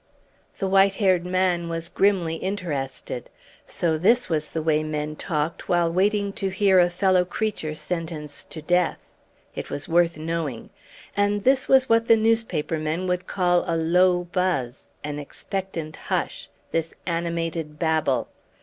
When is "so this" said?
3.67-4.29